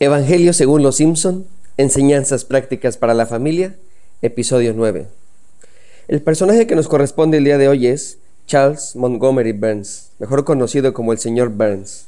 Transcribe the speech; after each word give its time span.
Evangelio 0.00 0.52
según 0.52 0.82
los 0.82 0.96
Simpson, 0.96 1.46
Enseñanzas 1.76 2.44
prácticas 2.44 2.96
para 2.96 3.14
la 3.14 3.26
familia, 3.26 3.76
episodio 4.22 4.74
9. 4.74 5.06
El 6.08 6.20
personaje 6.20 6.66
que 6.66 6.74
nos 6.74 6.88
corresponde 6.88 7.38
el 7.38 7.44
día 7.44 7.58
de 7.58 7.68
hoy 7.68 7.86
es 7.86 8.18
Charles 8.48 8.96
Montgomery 8.96 9.52
Burns, 9.52 10.10
mejor 10.18 10.44
conocido 10.44 10.92
como 10.92 11.12
el 11.12 11.18
señor 11.18 11.50
Burns. 11.50 12.06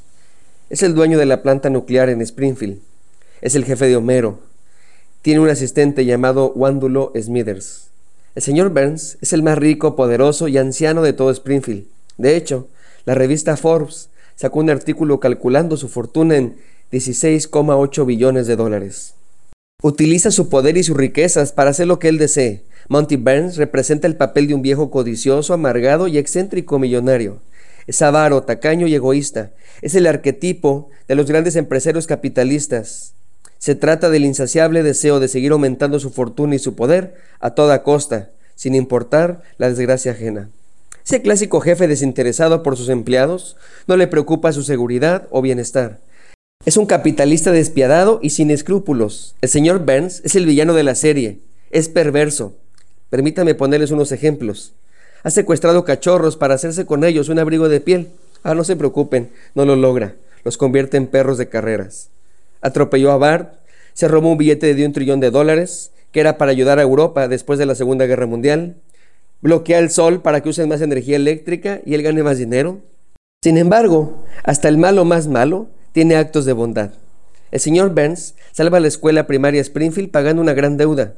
Es 0.69 0.83
el 0.83 0.95
dueño 0.95 1.17
de 1.17 1.27
la 1.27 1.41
planta 1.41 1.69
nuclear 1.69 2.09
en 2.09 2.21
Springfield. 2.21 2.79
Es 3.39 3.55
el 3.55 3.63
jefe 3.63 3.87
de 3.87 3.95
Homero. 3.95 4.39
Tiene 5.21 5.39
un 5.39 5.49
asistente 5.49 6.03
llamado 6.03 6.51
Wandulo 6.55 7.13
Smithers. 7.17 7.87
El 8.35 8.41
señor 8.41 8.69
Burns 8.69 9.17
es 9.21 9.31
el 9.31 9.43
más 9.43 9.57
rico, 9.57 9.95
poderoso 9.95 10.49
y 10.49 10.57
anciano 10.57 11.03
de 11.03 11.13
todo 11.13 11.31
Springfield. 11.31 11.85
De 12.17 12.35
hecho, 12.35 12.67
la 13.05 13.15
revista 13.15 13.55
Forbes 13.55 14.09
sacó 14.35 14.59
un 14.59 14.69
artículo 14.69 15.21
calculando 15.21 15.77
su 15.77 15.87
fortuna 15.87 16.35
en 16.35 16.57
16,8 16.91 18.05
billones 18.05 18.47
de 18.47 18.55
dólares. 18.55 19.13
Utiliza 19.83 20.31
su 20.31 20.49
poder 20.49 20.77
y 20.77 20.83
sus 20.83 20.97
riquezas 20.97 21.51
para 21.51 21.69
hacer 21.69 21.87
lo 21.87 21.99
que 21.99 22.07
él 22.07 22.17
desee. 22.17 22.63
Monty 22.87 23.15
Burns 23.15 23.57
representa 23.57 24.07
el 24.07 24.15
papel 24.15 24.47
de 24.47 24.53
un 24.53 24.61
viejo 24.61 24.89
codicioso, 24.89 25.53
amargado 25.53 26.07
y 26.07 26.17
excéntrico 26.17 26.79
millonario. 26.79 27.41
Es 27.85 28.01
avaro, 28.01 28.43
tacaño 28.43 28.87
y 28.87 28.95
egoísta. 28.95 29.51
Es 29.81 29.95
el 29.95 30.07
arquetipo 30.07 30.89
de 31.07 31.15
los 31.15 31.27
grandes 31.27 31.55
empresarios 31.55 32.07
capitalistas. 32.07 33.13
Se 33.59 33.75
trata 33.75 34.09
del 34.09 34.25
insaciable 34.25 34.83
deseo 34.83 35.19
de 35.19 35.27
seguir 35.27 35.51
aumentando 35.51 35.99
su 35.99 36.09
fortuna 36.09 36.55
y 36.55 36.59
su 36.59 36.75
poder 36.75 37.15
a 37.39 37.51
toda 37.51 37.83
costa, 37.83 38.31
sin 38.55 38.75
importar 38.75 39.41
la 39.57 39.69
desgracia 39.69 40.13
ajena. 40.13 40.49
Ese 41.05 41.21
clásico 41.21 41.61
jefe 41.61 41.87
desinteresado 41.87 42.63
por 42.63 42.75
sus 42.77 42.89
empleados 42.89 43.55
no 43.87 43.95
le 43.95 44.07
preocupa 44.07 44.51
su 44.51 44.63
seguridad 44.63 45.27
o 45.31 45.41
bienestar. 45.41 45.99
Es 46.67 46.75
un 46.75 46.85
capitalista 46.85 47.53
despiadado 47.53 48.19
y 48.21 48.31
sin 48.31 48.51
escrúpulos. 48.51 49.35
El 49.39 49.47
señor 49.47 49.85
Burns 49.85 50.21
es 50.25 50.35
el 50.35 50.45
villano 50.45 50.73
de 50.73 50.83
la 50.83 50.95
serie. 50.95 51.39
Es 51.71 51.87
perverso. 51.87 52.55
Permítame 53.09 53.55
ponerles 53.55 53.91
unos 53.91 54.11
ejemplos. 54.11 54.73
Ha 55.23 55.31
secuestrado 55.31 55.85
cachorros 55.85 56.35
para 56.35 56.55
hacerse 56.55 56.85
con 56.85 57.05
ellos 57.05 57.29
un 57.29 57.39
abrigo 57.39 57.69
de 57.69 57.79
piel. 57.79 58.09
Ah, 58.43 58.53
no 58.53 58.65
se 58.65 58.75
preocupen, 58.75 59.29
no 59.55 59.63
lo 59.63 59.77
logra. 59.77 60.15
Los 60.43 60.57
convierte 60.57 60.97
en 60.97 61.07
perros 61.07 61.37
de 61.37 61.47
carreras. 61.47 62.09
Atropelló 62.59 63.11
a 63.13 63.17
Bart, 63.17 63.53
se 63.93 64.09
robó 64.09 64.29
un 64.29 64.37
billete 64.37 64.75
de 64.75 64.85
un 64.85 64.91
trillón 64.91 65.21
de 65.21 65.31
dólares, 65.31 65.91
que 66.11 66.19
era 66.19 66.37
para 66.37 66.51
ayudar 66.51 66.79
a 66.79 66.83
Europa 66.83 67.29
después 67.29 67.59
de 67.59 67.65
la 67.65 67.75
Segunda 67.75 68.07
Guerra 68.07 68.25
Mundial. 68.25 68.75
Bloquea 69.41 69.79
el 69.79 69.89
sol 69.89 70.21
para 70.21 70.41
que 70.41 70.49
usen 70.49 70.67
más 70.67 70.81
energía 70.81 71.15
eléctrica 71.15 71.79
y 71.85 71.93
él 71.93 72.03
gane 72.03 72.23
más 72.23 72.37
dinero. 72.37 72.81
Sin 73.41 73.57
embargo, 73.57 74.25
hasta 74.43 74.67
el 74.67 74.77
malo 74.77 75.05
más 75.05 75.29
malo 75.29 75.69
tiene 75.97 76.15
actos 76.15 76.45
de 76.45 76.53
bondad. 76.53 76.91
El 77.49 77.59
señor 77.59 77.95
Burns 77.95 78.35
salva 78.51 78.79
la 78.79 78.87
escuela 78.87 79.25
primaria 79.25 79.61
Springfield 79.61 80.11
pagando 80.11 80.43
una 80.43 80.53
gran 80.53 80.77
deuda. 80.77 81.15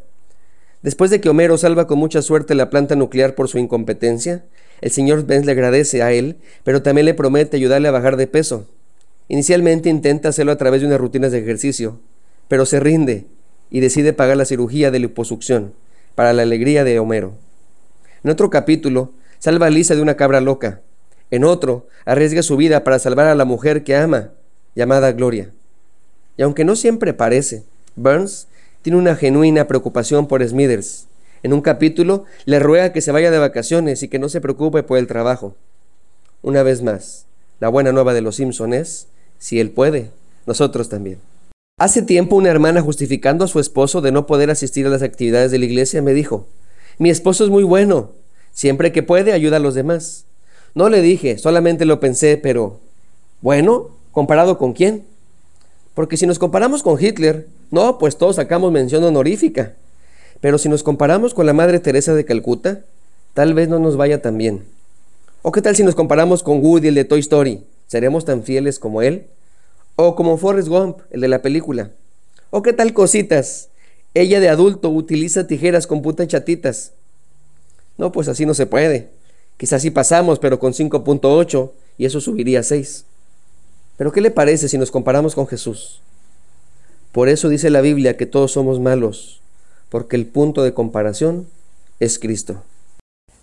Después 0.81 1.11
de 1.11 1.19
que 1.19 1.27
Homero 1.27 1.57
salva 1.57 1.85
con 1.85 1.99
mucha 1.99 2.21
suerte 2.21 2.55
la 2.55 2.69
planta 2.69 2.95
nuclear 2.95 3.35
por 3.35 3.49
su 3.49 3.57
incompetencia, 3.57 4.45
el 4.79 4.91
señor 4.91 5.23
Burns 5.23 5.45
le 5.45 5.51
agradece 5.51 6.01
a 6.01 6.13
él, 6.13 6.37
pero 6.63 6.81
también 6.81 7.03
le 7.03 7.13
promete 7.13 7.57
ayudarle 7.57 7.89
a 7.89 7.91
bajar 7.91 8.15
de 8.15 8.27
peso. 8.27 8.69
Inicialmente 9.27 9.89
intenta 9.89 10.29
hacerlo 10.29 10.53
a 10.53 10.57
través 10.57 10.79
de 10.79 10.87
unas 10.87 11.01
rutinas 11.01 11.33
de 11.33 11.39
ejercicio, 11.39 11.99
pero 12.47 12.65
se 12.65 12.79
rinde 12.79 13.25
y 13.69 13.81
decide 13.81 14.13
pagar 14.13 14.37
la 14.37 14.45
cirugía 14.45 14.91
de 14.91 14.99
liposucción, 14.99 15.73
para 16.15 16.31
la 16.31 16.43
alegría 16.43 16.85
de 16.85 16.99
Homero. 16.99 17.33
En 18.23 18.31
otro 18.31 18.49
capítulo, 18.49 19.11
salva 19.39 19.65
a 19.65 19.71
Lisa 19.71 19.93
de 19.93 20.01
una 20.01 20.15
cabra 20.15 20.39
loca. 20.39 20.79
En 21.31 21.43
otro, 21.43 21.87
arriesga 22.05 22.43
su 22.43 22.55
vida 22.55 22.85
para 22.85 22.97
salvar 22.97 23.27
a 23.27 23.35
la 23.35 23.43
mujer 23.43 23.83
que 23.83 23.97
ama, 23.97 24.31
llamada 24.79 25.11
Gloria. 25.11 25.51
Y 26.37 26.41
aunque 26.41 26.63
no 26.63 26.77
siempre 26.77 27.13
parece, 27.13 27.65
Burns 27.97 28.47
tiene 28.81 28.97
una 28.97 29.17
genuina 29.17 29.67
preocupación 29.67 30.25
por 30.25 30.41
Smithers. 30.47 31.05
En 31.43 31.51
un 31.51 31.59
capítulo 31.59 32.23
le 32.45 32.59
ruega 32.59 32.93
que 32.93 33.01
se 33.01 33.11
vaya 33.11 33.29
de 33.29 33.39
vacaciones 33.39 34.03
y 34.03 34.07
que 34.07 34.19
no 34.19 34.29
se 34.29 34.39
preocupe 34.39 34.81
por 34.83 34.97
el 34.97 35.05
trabajo. 35.07 35.53
Una 36.41 36.63
vez 36.63 36.81
más, 36.81 37.25
la 37.59 37.67
buena 37.67 37.91
nueva 37.91 38.13
de 38.13 38.21
los 38.21 38.37
Simpson 38.37 38.73
es, 38.73 39.07
si 39.37 39.59
él 39.59 39.71
puede, 39.71 40.11
nosotros 40.45 40.87
también. 40.87 41.19
Hace 41.77 42.01
tiempo 42.01 42.37
una 42.37 42.49
hermana 42.49 42.81
justificando 42.81 43.43
a 43.43 43.49
su 43.49 43.59
esposo 43.59 43.99
de 43.99 44.13
no 44.13 44.27
poder 44.27 44.49
asistir 44.49 44.85
a 44.85 44.89
las 44.89 45.01
actividades 45.01 45.51
de 45.51 45.59
la 45.59 45.65
iglesia 45.65 46.01
me 46.01 46.13
dijo, 46.13 46.47
mi 46.97 47.09
esposo 47.09 47.43
es 47.43 47.49
muy 47.49 47.63
bueno, 47.63 48.11
siempre 48.53 48.93
que 48.93 49.03
puede 49.03 49.33
ayuda 49.33 49.57
a 49.57 49.59
los 49.59 49.75
demás. 49.75 50.23
No 50.73 50.87
le 50.87 51.01
dije, 51.01 51.37
solamente 51.37 51.83
lo 51.83 51.99
pensé, 51.99 52.37
pero, 52.37 52.79
bueno, 53.41 53.98
¿Comparado 54.19 54.57
con 54.57 54.73
quién? 54.73 55.05
Porque 55.93 56.17
si 56.17 56.27
nos 56.27 56.39
comparamos 56.39 56.83
con 56.83 57.01
Hitler, 57.01 57.47
no, 57.71 57.97
pues 57.99 58.17
todos 58.17 58.35
sacamos 58.35 58.69
mención 58.69 59.01
honorífica. 59.01 59.75
Pero 60.41 60.57
si 60.57 60.67
nos 60.67 60.83
comparamos 60.83 61.33
con 61.33 61.45
la 61.45 61.53
Madre 61.53 61.79
Teresa 61.79 62.13
de 62.13 62.25
Calcuta, 62.25 62.81
tal 63.33 63.53
vez 63.53 63.69
no 63.69 63.79
nos 63.79 63.95
vaya 63.95 64.21
tan 64.21 64.37
bien. 64.37 64.65
¿O 65.41 65.53
qué 65.53 65.61
tal 65.61 65.77
si 65.77 65.83
nos 65.83 65.95
comparamos 65.95 66.43
con 66.43 66.59
Woody, 66.59 66.89
el 66.89 66.95
de 66.95 67.05
Toy 67.05 67.21
Story? 67.21 67.63
¿Seremos 67.87 68.25
tan 68.25 68.43
fieles 68.43 68.77
como 68.77 69.01
él? 69.01 69.27
¿O 69.95 70.15
como 70.15 70.35
Forrest 70.35 70.67
Gump, 70.67 70.97
el 71.11 71.21
de 71.21 71.29
la 71.29 71.41
película? 71.41 71.91
¿O 72.49 72.61
qué 72.61 72.73
tal 72.73 72.91
cositas? 72.91 73.69
Ella 74.13 74.41
de 74.41 74.49
adulto 74.49 74.89
utiliza 74.89 75.47
tijeras 75.47 75.87
con 75.87 76.01
putas 76.01 76.27
chatitas. 76.27 76.91
No, 77.97 78.11
pues 78.11 78.27
así 78.27 78.45
no 78.45 78.53
se 78.53 78.65
puede. 78.65 79.11
Quizás 79.55 79.81
sí 79.81 79.91
pasamos, 79.91 80.39
pero 80.39 80.59
con 80.59 80.73
5.8 80.73 81.71
y 81.97 82.03
eso 82.03 82.19
subiría 82.19 82.59
a 82.59 82.63
6. 82.63 83.05
Pero 83.99 84.13
¿qué 84.13 84.21
le 84.21 84.31
parece 84.31 84.69
si 84.69 84.77
nos 84.77 84.91
comparamos 84.91 85.35
con 85.35 85.45
Jesús? 85.45 85.99
Por 87.11 87.27
eso 87.27 87.49
dice 87.49 87.69
la 87.69 87.81
Biblia 87.81 88.15
que 88.15 88.25
todos 88.25 88.53
somos 88.53 88.79
malos, 88.79 89.41
porque 89.89 90.15
el 90.15 90.25
punto 90.25 90.63
de 90.63 90.73
comparación 90.73 91.49
es 91.99 92.17
Cristo. 92.17 92.63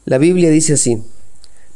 La 0.07 0.17
Biblia 0.17 0.49
dice 0.49 0.73
así, 0.73 1.05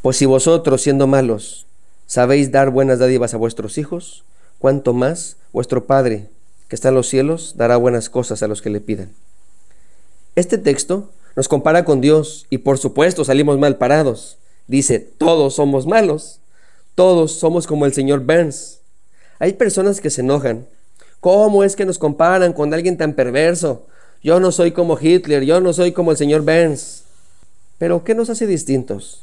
pues 0.00 0.16
si 0.16 0.24
vosotros 0.24 0.80
siendo 0.80 1.06
malos 1.06 1.66
sabéis 2.06 2.52
dar 2.52 2.70
buenas 2.70 2.98
dádivas 2.98 3.34
a 3.34 3.36
vuestros 3.36 3.76
hijos, 3.76 4.24
cuanto 4.58 4.94
más 4.94 5.36
vuestro 5.52 5.84
Padre 5.84 6.30
que 6.68 6.74
está 6.74 6.88
en 6.88 6.94
los 6.94 7.06
cielos 7.06 7.58
dará 7.58 7.76
buenas 7.76 8.08
cosas 8.08 8.42
a 8.42 8.48
los 8.48 8.62
que 8.62 8.70
le 8.70 8.80
pidan. 8.80 9.12
Este 10.36 10.56
texto 10.56 11.10
nos 11.36 11.48
compara 11.48 11.84
con 11.84 12.00
Dios 12.00 12.46
y 12.48 12.56
por 12.56 12.78
supuesto 12.78 13.26
salimos 13.26 13.58
mal 13.58 13.76
parados. 13.76 14.38
Dice, 14.68 15.00
todos 15.00 15.56
somos 15.56 15.86
malos. 15.86 16.40
Todos 16.94 17.32
somos 17.32 17.66
como 17.66 17.86
el 17.86 17.92
señor 17.92 18.20
Burns. 18.20 18.80
Hay 19.38 19.54
personas 19.54 20.00
que 20.00 20.10
se 20.10 20.20
enojan. 20.20 20.66
¿Cómo 21.20 21.64
es 21.64 21.76
que 21.76 21.84
nos 21.84 21.98
comparan 21.98 22.52
con 22.52 22.72
alguien 22.72 22.96
tan 22.96 23.14
perverso? 23.14 23.86
Yo 24.22 24.40
no 24.40 24.52
soy 24.52 24.72
como 24.72 24.98
Hitler, 25.00 25.44
yo 25.44 25.60
no 25.60 25.72
soy 25.72 25.92
como 25.92 26.10
el 26.10 26.16
señor 26.16 26.42
Burns. 26.42 27.04
Pero 27.78 28.04
¿qué 28.04 28.14
nos 28.14 28.28
hace 28.28 28.46
distintos? 28.46 29.22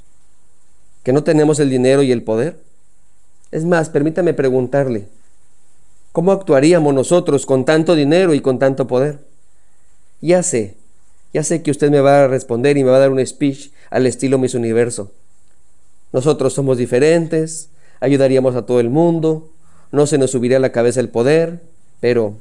¿Que 1.04 1.14
no 1.14 1.24
tenemos 1.24 1.60
el 1.60 1.70
dinero 1.70 2.02
y 2.02 2.12
el 2.12 2.24
poder? 2.24 2.58
Es 3.52 3.64
más, 3.64 3.90
permítame 3.90 4.34
preguntarle, 4.34 5.08
¿cómo 6.12 6.32
actuaríamos 6.32 6.94
nosotros 6.94 7.46
con 7.46 7.64
tanto 7.64 7.96
dinero 7.96 8.34
y 8.34 8.42
con 8.42 8.60
tanto 8.60 8.88
poder? 8.88 9.20
Ya 10.20 10.44
sé, 10.44 10.76
ya 11.34 11.44
sé 11.44 11.62
que 11.62 11.72
usted 11.72 11.92
me 11.92 12.02
va 12.02 12.24
a 12.24 12.28
responder 12.28 12.78
y 12.78 12.84
me 12.84 12.90
va 12.90 12.98
a 12.98 13.02
dar 13.02 13.12
un 13.12 13.26
speech 13.26 13.72
al 13.90 14.08
estilo 14.08 14.38
Miss 14.38 14.56
Universo. 14.56 15.12
Nosotros 16.14 16.54
somos 16.54 16.78
diferentes, 16.78 17.70
ayudaríamos 18.00 18.56
a 18.56 18.66
todo 18.66 18.80
el 18.80 18.90
mundo, 18.90 19.50
no 19.92 20.08
se 20.08 20.18
nos 20.18 20.32
subiría 20.32 20.58
a 20.58 20.62
la 20.62 20.72
cabeza 20.72 21.00
el 21.00 21.10
poder, 21.10 21.62
pero 22.00 22.36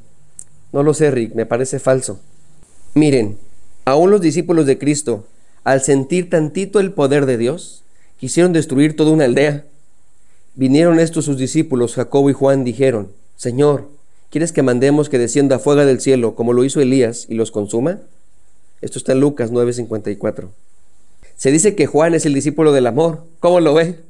no 0.73 0.83
lo 0.83 0.95
sé, 0.95 1.11
Rick, 1.11 1.35
me 1.35 1.47
parece 1.47 1.79
falso. 1.79 2.21
Miren, 2.95 3.39
aún 3.85 4.11
los 4.11 4.21
discípulos 4.21 4.67
de 4.67 4.79
Cristo, 4.79 5.27
al 5.65 5.83
sentir 5.83 6.31
tantito 6.31 6.81
el 6.81 6.93
poder 6.93 7.27
de 7.27 7.39
Dios, 7.39 7.83
quisieron 8.19 8.53
destruir 8.53 8.97
toda 8.97 9.11
una 9.11 9.25
aldea. 9.25 9.65
Vinieron 10.55 11.01
estos 11.01 11.25
sus 11.25 11.37
discípulos, 11.37 11.95
Jacobo 11.95 12.31
y 12.31 12.33
Juan, 12.33 12.65
dijeron, 12.65 13.13
Señor, 13.37 13.89
¿quieres 14.31 14.53
que 14.53 14.63
mandemos 14.63 15.09
que 15.09 15.19
descienda 15.19 15.59
fuego 15.59 15.85
del 15.85 16.01
cielo 16.01 16.35
como 16.35 16.53
lo 16.53 16.65
hizo 16.65 16.81
Elías 16.81 17.27
y 17.29 17.35
los 17.35 17.51
consuma? 17.51 18.01
Esto 18.81 18.99
está 18.99 19.13
en 19.13 19.21
Lucas 19.21 19.53
9:54. 19.53 20.49
Se 21.37 21.51
dice 21.51 21.75
que 21.75 21.87
Juan 21.87 22.15
es 22.15 22.25
el 22.25 22.33
discípulo 22.33 22.73
del 22.73 22.87
amor. 22.87 23.25
¿Cómo 23.41 23.61
lo 23.61 23.75
ve? 23.75 24.01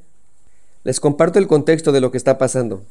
Les 0.85 1.01
comparto 1.01 1.41
el 1.41 1.49
contexto 1.49 1.91
de 1.91 2.01
lo 2.01 2.13
que 2.13 2.19
está 2.19 2.39
pasando. 2.39 2.85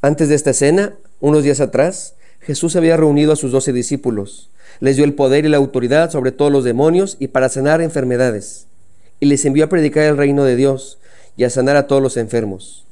Antes 0.00 0.30
de 0.30 0.34
esta 0.34 0.50
escena, 0.50 0.94
unos 1.20 1.44
días 1.44 1.60
atrás, 1.60 2.14
Jesús 2.40 2.76
había 2.76 2.96
reunido 2.96 3.32
a 3.32 3.36
sus 3.36 3.52
doce 3.52 3.74
discípulos. 3.74 4.48
Les 4.80 4.96
dio 4.96 5.04
el 5.04 5.12
poder 5.12 5.44
y 5.44 5.50
la 5.50 5.58
autoridad 5.58 6.10
sobre 6.10 6.32
todos 6.32 6.50
los 6.50 6.64
demonios 6.64 7.18
y 7.20 7.28
para 7.28 7.50
sanar 7.50 7.82
enfermedades. 7.82 8.66
Y 9.20 9.26
les 9.26 9.44
envió 9.44 9.66
a 9.66 9.68
predicar 9.68 10.04
el 10.04 10.16
reino 10.16 10.44
de 10.44 10.56
Dios 10.56 10.98
y 11.36 11.44
a 11.44 11.50
sanar 11.50 11.76
a 11.76 11.86
todos 11.86 12.02
los 12.02 12.16
enfermos. 12.16 12.86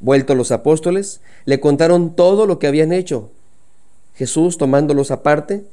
Vueltos 0.00 0.34
los 0.34 0.50
apóstoles, 0.50 1.20
le 1.44 1.60
contaron 1.60 2.16
todo 2.16 2.46
lo 2.46 2.58
que 2.58 2.66
habían 2.66 2.94
hecho. 2.94 3.30
Jesús, 4.14 4.56
tomándolos 4.56 5.10
aparte, 5.10 5.64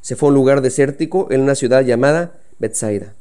se 0.00 0.16
fue 0.16 0.28
a 0.28 0.30
un 0.30 0.34
lugar 0.34 0.62
desértico 0.62 1.28
en 1.30 1.42
una 1.42 1.54
ciudad 1.54 1.82
llamada 1.82 2.32
Bethsaida. 2.60 3.14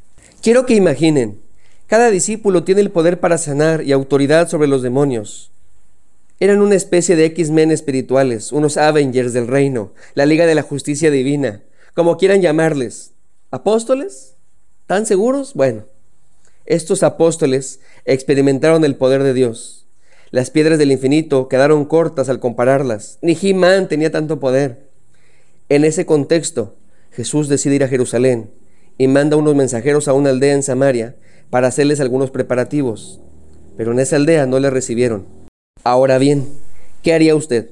Quiero 0.43 0.65
que 0.65 0.75
imaginen, 0.75 1.39
cada 1.87 2.11
discípulo 2.11 2.63
tiene 2.63 2.81
el 2.81 2.91
poder 2.91 3.19
para 3.19 3.39
sanar 3.39 3.81
y 3.83 3.93
autoridad 3.93 4.47
sobre 4.47 4.67
los 4.67 4.83
demonios. 4.83 5.51
Eran 6.39 6.61
una 6.61 6.75
especie 6.75 7.15
de 7.15 7.25
X-Men 7.25 7.71
espirituales, 7.71 8.51
unos 8.51 8.77
Avengers 8.77 9.33
del 9.33 9.47
reino, 9.47 9.93
la 10.13 10.27
Liga 10.27 10.45
de 10.45 10.55
la 10.55 10.61
Justicia 10.61 11.09
Divina, 11.09 11.63
como 11.95 12.17
quieran 12.17 12.41
llamarles. 12.41 13.13
¿Apóstoles? 13.49 14.35
¿Tan 14.85 15.05
seguros? 15.05 15.53
Bueno, 15.55 15.85
estos 16.65 17.01
apóstoles 17.01 17.79
experimentaron 18.05 18.85
el 18.85 18.95
poder 18.95 19.23
de 19.23 19.33
Dios. 19.33 19.87
Las 20.31 20.51
piedras 20.51 20.77
del 20.77 20.91
infinito 20.91 21.47
quedaron 21.47 21.85
cortas 21.85 22.29
al 22.29 22.39
compararlas. 22.39 23.17
Ni 23.21 23.37
He-Man 23.41 23.87
tenía 23.87 24.11
tanto 24.11 24.39
poder. 24.39 24.89
En 25.69 25.85
ese 25.85 26.05
contexto, 26.05 26.75
Jesús 27.11 27.49
decide 27.49 27.75
ir 27.75 27.83
a 27.83 27.87
Jerusalén 27.87 28.51
y 28.99 29.07
manda 29.07 29.37
unos 29.37 29.55
mensajeros 29.55 30.09
a 30.09 30.13
una 30.13 30.29
aldea 30.29 30.53
en 30.53 30.61
Samaria 30.61 31.15
para 31.49 31.69
hacerles 31.69 32.01
algunos 32.01 32.31
preparativos. 32.31 33.21
Pero 33.77 33.93
en 33.93 33.99
esa 33.99 34.17
aldea 34.17 34.45
no 34.45 34.59
le 34.59 34.69
recibieron. 34.69 35.25
Ahora 35.85 36.17
bien, 36.17 36.49
¿qué 37.01 37.13
haría 37.13 37.33
usted? 37.33 37.71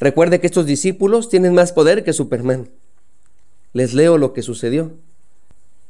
Recuerde 0.00 0.40
que 0.40 0.46
estos 0.46 0.64
discípulos 0.64 1.28
tienen 1.28 1.52
más 1.52 1.72
poder 1.72 2.02
que 2.02 2.14
Superman. 2.14 2.70
Les 3.74 3.92
leo 3.92 4.16
lo 4.16 4.32
que 4.32 4.40
sucedió. 4.40 4.92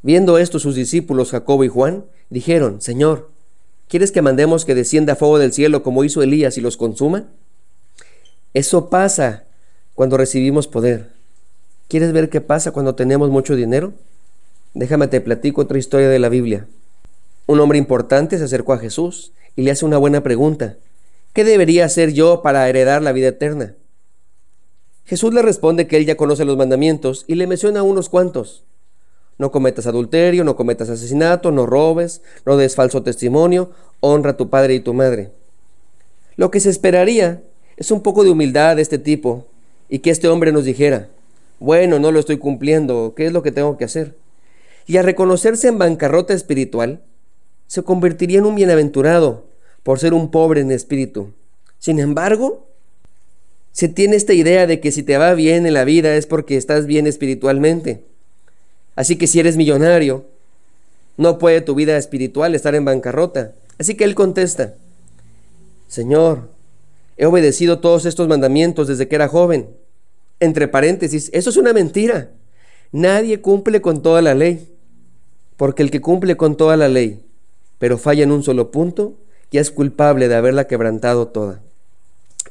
Viendo 0.02 0.38
esto 0.38 0.58
sus 0.58 0.74
discípulos 0.74 1.30
Jacobo 1.30 1.62
y 1.62 1.68
Juan, 1.68 2.04
dijeron, 2.28 2.80
Señor, 2.82 3.30
¿quieres 3.88 4.10
que 4.10 4.22
mandemos 4.22 4.64
que 4.64 4.74
descienda 4.74 5.14
fuego 5.14 5.38
del 5.38 5.52
cielo 5.52 5.84
como 5.84 6.02
hizo 6.02 6.20
Elías 6.20 6.58
y 6.58 6.60
los 6.60 6.76
consuma? 6.76 7.28
Eso 8.54 8.90
pasa 8.90 9.44
cuando 9.94 10.16
recibimos 10.16 10.66
poder. 10.66 11.12
¿Quieres 11.86 12.12
ver 12.12 12.28
qué 12.28 12.40
pasa 12.40 12.72
cuando 12.72 12.96
tenemos 12.96 13.30
mucho 13.30 13.54
dinero? 13.54 13.92
Déjame 14.74 15.06
te 15.06 15.20
platico 15.20 15.60
otra 15.60 15.78
historia 15.78 16.08
de 16.08 16.18
la 16.18 16.28
Biblia. 16.28 16.66
Un 17.46 17.60
hombre 17.60 17.78
importante 17.78 18.38
se 18.38 18.44
acercó 18.44 18.72
a 18.72 18.78
Jesús 18.78 19.32
y 19.54 19.62
le 19.62 19.70
hace 19.70 19.84
una 19.84 19.98
buena 19.98 20.24
pregunta. 20.24 20.78
¿Qué 21.32 21.44
debería 21.44 21.84
hacer 21.84 22.12
yo 22.12 22.42
para 22.42 22.68
heredar 22.68 23.00
la 23.00 23.12
vida 23.12 23.28
eterna? 23.28 23.76
Jesús 25.04 25.32
le 25.32 25.42
responde 25.42 25.86
que 25.86 25.96
él 25.96 26.06
ya 26.06 26.16
conoce 26.16 26.44
los 26.44 26.56
mandamientos 26.56 27.24
y 27.28 27.36
le 27.36 27.46
menciona 27.46 27.84
unos 27.84 28.08
cuantos. 28.08 28.64
No 29.38 29.52
cometas 29.52 29.86
adulterio, 29.86 30.42
no 30.42 30.56
cometas 30.56 30.90
asesinato, 30.90 31.52
no 31.52 31.66
robes, 31.66 32.22
no 32.44 32.56
des 32.56 32.74
falso 32.74 33.04
testimonio, 33.04 33.70
honra 34.00 34.32
a 34.32 34.36
tu 34.36 34.50
padre 34.50 34.74
y 34.74 34.80
tu 34.80 34.92
madre. 34.92 35.30
Lo 36.34 36.50
que 36.50 36.58
se 36.58 36.70
esperaría 36.70 37.44
es 37.76 37.92
un 37.92 38.02
poco 38.02 38.24
de 38.24 38.30
humildad 38.30 38.74
de 38.74 38.82
este 38.82 38.98
tipo 38.98 39.46
y 39.88 40.00
que 40.00 40.10
este 40.10 40.26
hombre 40.26 40.50
nos 40.50 40.64
dijera, 40.64 41.10
bueno, 41.60 42.00
no 42.00 42.10
lo 42.10 42.18
estoy 42.18 42.38
cumpliendo, 42.38 43.14
¿qué 43.16 43.26
es 43.26 43.32
lo 43.32 43.44
que 43.44 43.52
tengo 43.52 43.76
que 43.76 43.84
hacer? 43.84 44.16
Y 44.86 44.96
a 44.96 45.02
reconocerse 45.02 45.68
en 45.68 45.78
bancarrota 45.78 46.34
espiritual, 46.34 47.02
se 47.66 47.82
convertiría 47.82 48.38
en 48.38 48.46
un 48.46 48.54
bienaventurado 48.54 49.46
por 49.82 49.98
ser 49.98 50.14
un 50.14 50.30
pobre 50.30 50.60
en 50.60 50.70
espíritu. 50.70 51.32
Sin 51.78 51.98
embargo, 51.98 52.66
se 53.72 53.88
tiene 53.88 54.16
esta 54.16 54.32
idea 54.34 54.66
de 54.66 54.80
que 54.80 54.92
si 54.92 55.02
te 55.02 55.18
va 55.18 55.34
bien 55.34 55.66
en 55.66 55.74
la 55.74 55.84
vida 55.84 56.14
es 56.16 56.26
porque 56.26 56.56
estás 56.56 56.86
bien 56.86 57.06
espiritualmente. 57.06 58.04
Así 58.94 59.16
que 59.16 59.26
si 59.26 59.40
eres 59.40 59.56
millonario, 59.56 60.24
no 61.16 61.38
puede 61.38 61.60
tu 61.60 61.74
vida 61.74 61.96
espiritual 61.96 62.54
estar 62.54 62.74
en 62.74 62.84
bancarrota. 62.84 63.52
Así 63.78 63.96
que 63.96 64.04
él 64.04 64.14
contesta, 64.14 64.74
Señor, 65.88 66.48
he 67.16 67.26
obedecido 67.26 67.80
todos 67.80 68.06
estos 68.06 68.28
mandamientos 68.28 68.88
desde 68.88 69.08
que 69.08 69.16
era 69.16 69.28
joven. 69.28 69.68
Entre 70.40 70.68
paréntesis, 70.68 71.30
eso 71.32 71.50
es 71.50 71.56
una 71.56 71.72
mentira. 71.72 72.30
Nadie 72.92 73.40
cumple 73.40 73.80
con 73.80 74.02
toda 74.02 74.22
la 74.22 74.34
ley, 74.34 74.73
porque 75.56 75.82
el 75.82 75.90
que 75.90 76.00
cumple 76.00 76.36
con 76.36 76.56
toda 76.56 76.76
la 76.76 76.88
ley, 76.88 77.24
pero 77.78 77.98
falla 77.98 78.24
en 78.24 78.32
un 78.32 78.42
solo 78.42 78.70
punto, 78.70 79.14
ya 79.50 79.60
es 79.60 79.70
culpable 79.70 80.28
de 80.28 80.34
haberla 80.34 80.66
quebrantado 80.66 81.28
toda. 81.28 81.62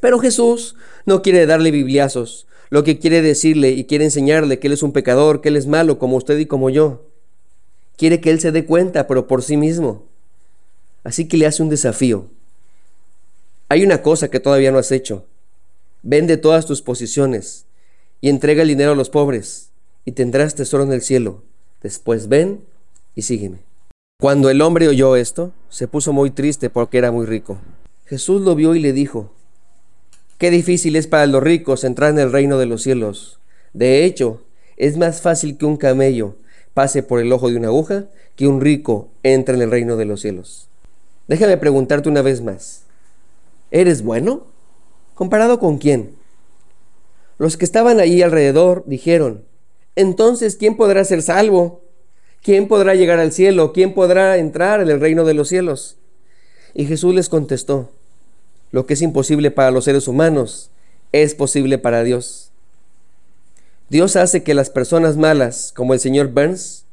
Pero 0.00 0.18
Jesús 0.18 0.76
no 1.06 1.22
quiere 1.22 1.46
darle 1.46 1.70
bibliazos, 1.70 2.46
lo 2.70 2.82
que 2.82 2.98
quiere 2.98 3.22
decirle 3.22 3.70
y 3.70 3.84
quiere 3.84 4.04
enseñarle 4.04 4.58
que 4.58 4.66
Él 4.66 4.72
es 4.72 4.82
un 4.82 4.92
pecador, 4.92 5.40
que 5.40 5.48
Él 5.48 5.56
es 5.56 5.66
malo 5.66 5.98
como 5.98 6.16
usted 6.16 6.38
y 6.38 6.46
como 6.46 6.70
yo. 6.70 7.06
Quiere 7.96 8.20
que 8.20 8.30
Él 8.30 8.40
se 8.40 8.52
dé 8.52 8.64
cuenta, 8.64 9.06
pero 9.06 9.26
por 9.26 9.42
sí 9.42 9.56
mismo. 9.56 10.04
Así 11.04 11.28
que 11.28 11.36
le 11.36 11.46
hace 11.46 11.62
un 11.62 11.68
desafío. 11.68 12.26
Hay 13.68 13.84
una 13.84 14.02
cosa 14.02 14.28
que 14.28 14.40
todavía 14.40 14.72
no 14.72 14.78
has 14.78 14.92
hecho. 14.92 15.26
Vende 16.02 16.36
todas 16.36 16.66
tus 16.66 16.82
posiciones 16.82 17.66
y 18.20 18.28
entrega 18.28 18.62
el 18.62 18.68
dinero 18.68 18.92
a 18.92 18.96
los 18.96 19.10
pobres 19.10 19.70
y 20.04 20.12
tendrás 20.12 20.54
tesoro 20.54 20.84
en 20.84 20.92
el 20.92 21.02
cielo. 21.02 21.42
Después 21.82 22.28
ven 22.28 22.60
y 23.14 23.22
sígueme. 23.22 23.58
Cuando 24.20 24.48
el 24.50 24.62
hombre 24.62 24.88
oyó 24.88 25.16
esto, 25.16 25.52
se 25.68 25.88
puso 25.88 26.12
muy 26.12 26.30
triste 26.30 26.70
porque 26.70 26.98
era 26.98 27.12
muy 27.12 27.26
rico. 27.26 27.58
Jesús 28.06 28.42
lo 28.42 28.54
vio 28.54 28.74
y 28.74 28.80
le 28.80 28.92
dijo, 28.92 29.32
Qué 30.38 30.50
difícil 30.50 30.96
es 30.96 31.06
para 31.06 31.26
los 31.26 31.42
ricos 31.42 31.84
entrar 31.84 32.10
en 32.10 32.18
el 32.18 32.32
reino 32.32 32.58
de 32.58 32.66
los 32.66 32.82
cielos. 32.82 33.38
De 33.72 34.04
hecho, 34.04 34.42
es 34.76 34.96
más 34.96 35.20
fácil 35.20 35.56
que 35.56 35.66
un 35.66 35.76
camello 35.76 36.36
pase 36.74 37.02
por 37.02 37.20
el 37.20 37.32
ojo 37.32 37.48
de 37.48 37.56
una 37.56 37.68
aguja 37.68 38.06
que 38.36 38.48
un 38.48 38.60
rico 38.60 39.08
entre 39.22 39.54
en 39.54 39.62
el 39.62 39.70
reino 39.70 39.96
de 39.96 40.04
los 40.04 40.20
cielos. 40.20 40.68
Déjame 41.28 41.56
preguntarte 41.56 42.08
una 42.08 42.22
vez 42.22 42.42
más. 42.42 42.82
¿Eres 43.70 44.02
bueno? 44.02 44.46
¿Comparado 45.14 45.60
con 45.60 45.78
quién? 45.78 46.16
Los 47.38 47.56
que 47.56 47.64
estaban 47.64 48.00
allí 48.00 48.22
alrededor 48.22 48.84
dijeron, 48.86 49.44
entonces, 49.96 50.56
¿quién 50.56 50.76
podrá 50.76 51.04
ser 51.04 51.22
salvo? 51.22 51.83
¿Quién 52.44 52.68
podrá 52.68 52.94
llegar 52.94 53.20
al 53.20 53.32
cielo? 53.32 53.72
¿Quién 53.72 53.94
podrá 53.94 54.36
entrar 54.36 54.82
en 54.82 54.90
el 54.90 55.00
reino 55.00 55.24
de 55.24 55.32
los 55.32 55.48
cielos? 55.48 55.96
Y 56.74 56.84
Jesús 56.84 57.14
les 57.14 57.30
contestó, 57.30 57.90
lo 58.70 58.84
que 58.84 58.92
es 58.92 59.00
imposible 59.00 59.50
para 59.50 59.70
los 59.70 59.86
seres 59.86 60.08
humanos 60.08 60.70
es 61.12 61.34
posible 61.34 61.78
para 61.78 62.04
Dios. 62.04 62.50
Dios 63.88 64.16
hace 64.16 64.42
que 64.42 64.52
las 64.52 64.68
personas 64.68 65.16
malas, 65.16 65.72
como 65.74 65.94
el 65.94 66.00
señor 66.00 66.32
Burns, 66.32 66.84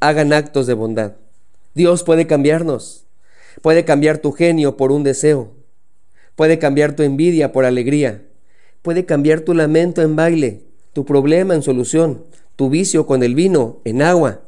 hagan 0.00 0.34
actos 0.34 0.66
de 0.66 0.74
bondad. 0.74 1.12
Dios 1.72 2.02
puede 2.02 2.26
cambiarnos. 2.26 3.06
Puede 3.62 3.86
cambiar 3.86 4.18
tu 4.18 4.32
genio 4.32 4.76
por 4.76 4.92
un 4.92 5.04
deseo. 5.04 5.52
Puede 6.36 6.58
cambiar 6.58 6.94
tu 6.94 7.02
envidia 7.02 7.50
por 7.50 7.64
alegría. 7.64 8.24
Puede 8.82 9.06
cambiar 9.06 9.40
tu 9.40 9.54
lamento 9.54 10.02
en 10.02 10.16
baile, 10.16 10.64
tu 10.92 11.06
problema 11.06 11.54
en 11.54 11.62
solución, 11.62 12.24
tu 12.56 12.68
vicio 12.68 13.06
con 13.06 13.22
el 13.22 13.34
vino 13.34 13.80
en 13.84 14.02
agua, 14.02 14.42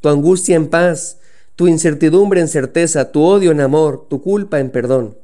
tu 0.00 0.08
angustia 0.08 0.56
en 0.56 0.68
paz, 0.68 1.18
tu 1.56 1.68
incertidumbre 1.68 2.40
en 2.40 2.48
certeza, 2.48 3.12
tu 3.12 3.22
odio 3.22 3.50
en 3.50 3.60
amor, 3.60 4.06
tu 4.08 4.22
culpa 4.22 4.60
en 4.60 4.70
perdón 4.70 5.16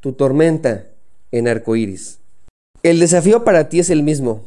tu 0.00 0.12
tormenta 0.12 0.86
en 1.32 1.48
arcoíris. 1.48 2.18
El 2.82 3.00
desafío 3.00 3.44
para 3.44 3.68
ti 3.68 3.80
es 3.80 3.90
el 3.90 4.02
mismo. 4.02 4.44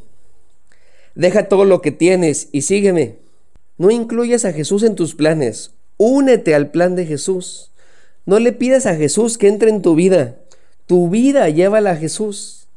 Deja 1.15 1.49
todo 1.49 1.65
lo 1.65 1.81
que 1.81 1.91
tienes 1.91 2.47
y 2.51 2.61
sígueme. 2.61 3.17
No 3.77 3.91
incluyas 3.91 4.45
a 4.45 4.53
Jesús 4.53 4.83
en 4.83 4.95
tus 4.95 5.15
planes. 5.15 5.71
Únete 5.97 6.55
al 6.55 6.71
plan 6.71 6.95
de 6.95 7.05
Jesús. 7.05 7.71
No 8.25 8.39
le 8.39 8.53
pidas 8.53 8.85
a 8.85 8.95
Jesús 8.95 9.37
que 9.37 9.47
entre 9.47 9.69
en 9.69 9.81
tu 9.81 9.95
vida. 9.95 10.37
Tu 10.87 11.09
vida 11.09 11.49
llévala 11.49 11.91
a 11.91 11.95
Jesús. 11.97 12.67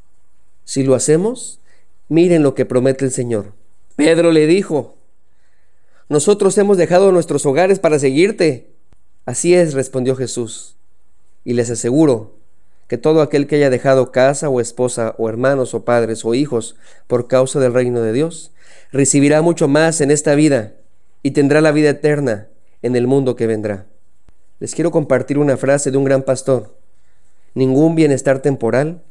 Si 0.65 0.83
lo 0.83 0.95
hacemos, 0.95 1.61
miren 2.09 2.43
lo 2.43 2.55
que 2.55 2.65
promete 2.65 3.05
el 3.05 3.13
Señor. 3.13 3.53
Pedro 3.97 4.33
le 4.33 4.47
dijo, 4.47 4.94
nosotros 6.09 6.57
hemos 6.59 6.77
dejado 6.77 7.13
nuestros 7.13 7.47
hogares 7.47 7.79
para 7.79 7.99
seguirte. 7.99 8.71
Así 9.25 9.55
es, 9.55 9.75
respondió 9.75 10.17
Jesús. 10.17 10.77
Y 11.45 11.55
les 11.55 11.71
aseguro 11.71 12.35
que 12.89 12.99
todo 12.99 13.23
aquel 13.23 13.47
que 13.47 13.57
haya 13.57 13.71
dejado 13.71 14.13
casa 14.13 14.49
o 14.49 14.61
esposa 14.61 15.15
o 15.19 15.29
hermanos 15.29 15.75
o 15.75 15.85
padres 15.85 16.25
o 16.25 16.35
hijos 16.35 16.77
por 17.07 17.29
causa 17.29 17.59
del 17.59 17.73
reino 17.73 18.03
de 18.03 18.13
Dios, 18.13 18.53
recibirá 18.93 19.43
mucho 19.43 19.69
más 19.69 20.01
en 20.01 20.11
esta 20.11 20.35
vida 20.35 20.75
y 21.23 21.31
tendrá 21.31 21.61
la 21.61 21.73
vida 21.73 21.91
eterna 21.91 22.49
en 22.83 22.97
el 22.97 23.07
mundo 23.07 23.37
que 23.37 23.47
vendrá. 23.47 23.87
Les 24.61 24.75
quiero 24.75 24.91
compartir 24.91 25.39
una 25.39 25.57
frase 25.57 25.91
de 25.91 25.97
un 25.97 26.05
gran 26.05 26.23
pastor. 26.23 26.77
Ningún 27.55 27.95
bienestar 27.95 28.41
temporal 28.41 29.03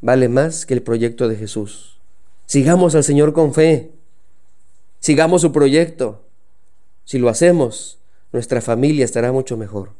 vale 0.00 0.28
más 0.28 0.66
que 0.66 0.74
el 0.74 0.82
proyecto 0.82 1.28
de 1.28 1.36
Jesús. 1.36 1.98
Sigamos 2.46 2.94
al 2.94 3.04
Señor 3.04 3.32
con 3.32 3.54
fe. 3.54 3.92
Sigamos 5.06 5.42
su 5.42 5.52
proyecto. 5.52 6.24
Si 7.04 7.18
lo 7.18 7.28
hacemos, 7.28 8.00
nuestra 8.32 8.60
familia 8.60 9.04
estará 9.04 9.30
mucho 9.30 9.56
mejor. 9.56 9.90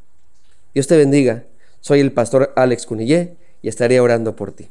Dios 0.74 0.88
te 0.88 0.96
bendiga 0.96 1.44
soy 1.80 2.00
el 2.00 2.10
pastor 2.10 2.52
Alex 2.56 2.86
Cunillé 2.86 3.36
y 3.62 3.68
estaré 3.68 4.00
orando 4.00 4.34
por 4.34 4.50
ti. 4.50 4.68